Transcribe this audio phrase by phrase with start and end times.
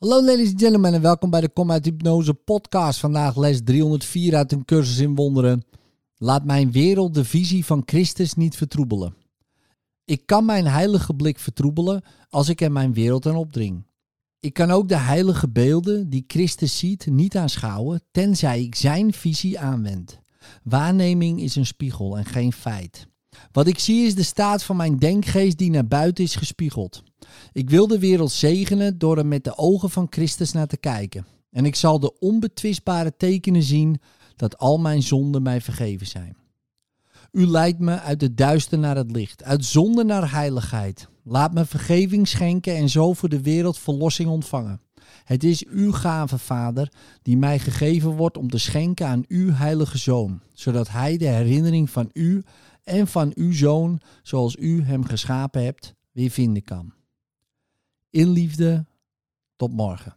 [0.00, 3.00] Hallo ladies and gentlemen en welkom bij de Kom uit Hypnose podcast.
[3.00, 5.64] Vandaag les 304 uit een cursus in wonderen.
[6.16, 9.14] Laat mijn wereld de visie van Christus niet vertroebelen.
[10.04, 13.86] Ik kan mijn heilige blik vertroebelen als ik er mijn wereld aan opdring.
[14.38, 19.58] Ik kan ook de heilige beelden die Christus ziet niet aanschouwen, tenzij ik zijn visie
[19.58, 20.18] aanwend.
[20.62, 23.06] Waarneming is een spiegel en geen feit.
[23.52, 27.02] Wat ik zie is de staat van mijn denkgeest die naar buiten is gespiegeld.
[27.52, 31.26] Ik wil de wereld zegenen door er met de ogen van Christus naar te kijken.
[31.50, 34.00] En ik zal de onbetwistbare tekenen zien
[34.36, 36.36] dat al mijn zonden mij vergeven zijn.
[37.32, 41.08] U leidt me uit het duister naar het licht, uit zonde naar heiligheid.
[41.24, 44.80] Laat me vergeving schenken en zo voor de wereld verlossing ontvangen.
[45.24, 49.98] Het is uw gave, Vader, die mij gegeven wordt om te schenken aan uw heilige
[49.98, 52.42] Zoon, zodat hij de herinnering van u
[52.90, 56.92] en van uw Zoon, zoals u hem geschapen hebt, weer vinden kan.
[58.10, 58.86] In liefde,
[59.56, 60.16] tot morgen.